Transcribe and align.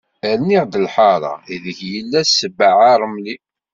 Rniɣ-d 0.37 0.73
lḥara, 0.85 1.33
i 1.53 1.55
deg 1.63 1.77
yella 1.93 2.21
sbeɛ 2.35 2.77
aṛemli. 2.93 3.35